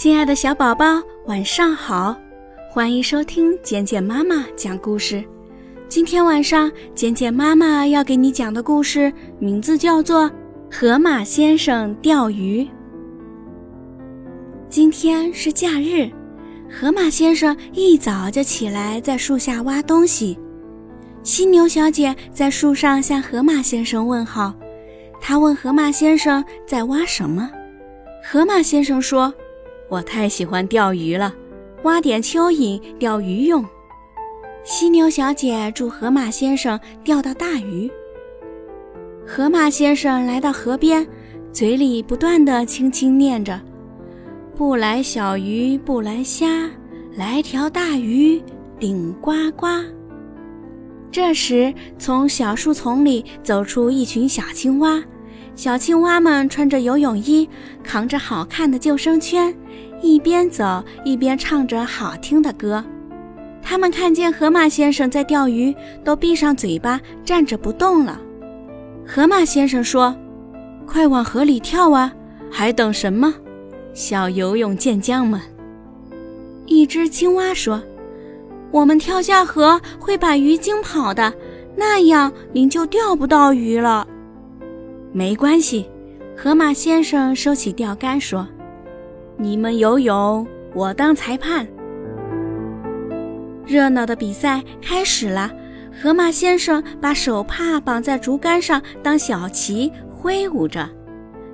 [0.00, 2.16] 亲爱的小宝宝，晚上好！
[2.70, 5.24] 欢迎收听简简妈妈讲故事。
[5.88, 10.26] 今天晚上，简简妈妈要给你讲的故事名字叫做
[10.70, 12.62] 《河马先生钓鱼》。
[14.68, 16.08] 今天是假日，
[16.70, 20.38] 河马先生一早就起来在树下挖东西。
[21.24, 24.54] 犀牛小姐在树上向河马先生问好，
[25.20, 27.50] 她问河马先生在挖什么。
[28.22, 29.34] 河马先生说。
[29.88, 31.34] 我太喜欢钓鱼了，
[31.84, 33.64] 挖点蚯蚓钓鱼用。
[34.62, 37.90] 犀牛小姐祝河马先生钓到大鱼。
[39.26, 41.06] 河马先生来到河边，
[41.52, 43.58] 嘴里不断的轻轻念着
[44.54, 46.70] ：“不来小鱼不来虾，
[47.16, 48.42] 来条大鱼
[48.78, 49.66] 顶呱呱。”
[51.10, 55.02] 这时，从小树丛里走出一群小青蛙。
[55.54, 57.48] 小青蛙们穿着游泳衣，
[57.82, 59.52] 扛着好看的救生圈，
[60.00, 62.84] 一边走一边唱着好听的歌。
[63.62, 68.20] 他们看见河马先生在钓鱼，都闭上嘴巴站着不动了。
[69.06, 70.16] 河马先生说
[70.86, 72.12] ：“快往河里跳啊！
[72.50, 73.34] 还等什么？
[73.92, 75.40] 小游泳健将们！”
[76.66, 77.82] 一只青蛙说
[78.70, 81.32] ：“我们跳下河会把鱼惊跑的，
[81.76, 84.06] 那样您就钓不到鱼了。”
[85.12, 85.88] 没关系，
[86.36, 88.46] 河马先生收起钓竿说
[89.38, 91.66] ：“你们游泳，我当裁判。”
[93.64, 95.50] 热闹的比赛开始了。
[96.00, 100.88] 河马先生把手帕绑在竹竿上当小旗挥舞着，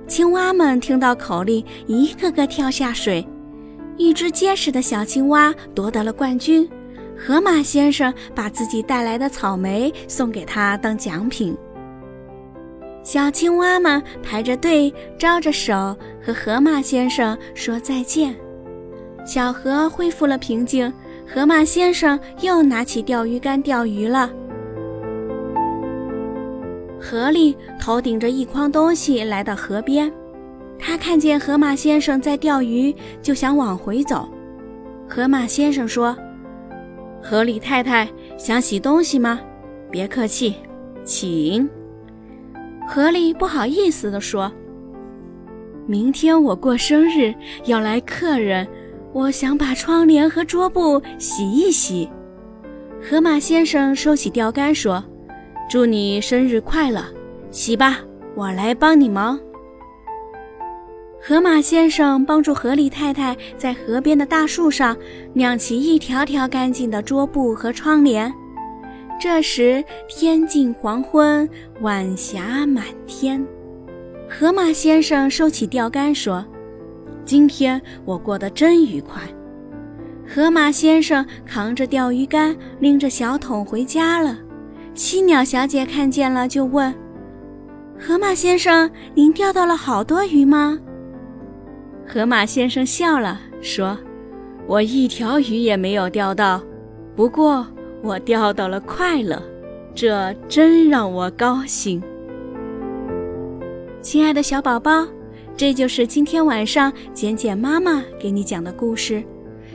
[0.07, 3.25] 青蛙们听到口令，一个个跳下水。
[3.97, 6.69] 一只结实的小青蛙夺得了冠军。
[7.17, 11.57] 河马先生把自己带来的草莓送给他当奖品。
[13.05, 18.35] 小青蛙们排着队，招着手和河马先生说再见。
[19.23, 20.91] 小河恢复了平静，
[21.31, 24.31] 河马先生又拿起钓鱼竿钓鱼了。
[26.99, 30.11] 河里头顶着一筐东西来到河边，
[30.79, 34.27] 他看见河马先生在钓鱼，就想往回走。
[35.07, 36.17] 河马先生说
[37.21, 39.39] ：“河里太太想洗东西吗？
[39.91, 40.55] 别客气，
[41.03, 41.69] 请。”
[42.87, 44.51] 河里不好意思地说
[45.87, 47.33] ：“明天我过生日，
[47.65, 48.67] 要来客人，
[49.11, 52.09] 我想把窗帘和桌布洗一洗。”
[53.01, 55.03] 河马先生收起钓竿说
[55.69, 57.03] ：“祝你生日快乐，
[57.51, 57.99] 洗吧，
[58.35, 59.39] 我来帮你忙。”
[61.21, 64.95] 河马先生帮助河狸太太在河边的大树上
[65.33, 68.31] 晾起一条条干净的桌布和窗帘。
[69.17, 71.49] 这时天近黄昏，
[71.79, 73.45] 晚霞满天。
[74.29, 76.45] 河马先生收起钓竿说
[77.23, 79.21] ：“今天我过得真愉快。”
[80.27, 84.37] 河马先生扛着钓鱼竿，拎着小桶回家了。
[84.93, 86.93] 犀鸟小姐看见了，就问
[87.97, 90.77] ：“河马先生，您钓到了好多鱼吗？”
[92.05, 93.97] 河马先生笑了，说
[94.67, 96.61] ：“我一条鱼也没有钓到，
[97.15, 97.65] 不过……”
[98.05, 99.41] 我钓到了快乐，
[99.95, 101.99] 这真让我高兴。
[103.99, 105.07] 亲爱的小宝宝，
[105.57, 109.23] 这就是今天晚上简简妈妈给你讲的故事。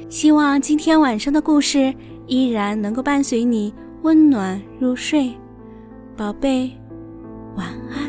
[0.09, 1.93] 希望今天晚上的故事
[2.29, 5.33] 依然能够伴随你温暖入睡，
[6.17, 6.71] 宝贝。
[7.57, 8.00] 晚安